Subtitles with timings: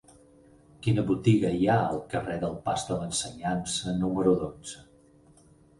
[0.87, 4.85] Quina botiga hi ha al carrer del Pas de l'Ensenyança número dotze?